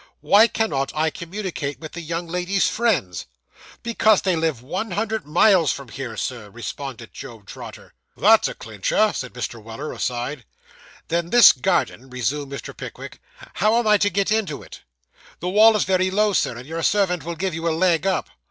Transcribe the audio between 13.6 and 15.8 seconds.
am I to get into it?' 'The wall